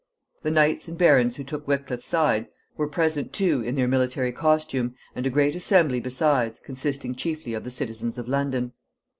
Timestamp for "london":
8.27-8.73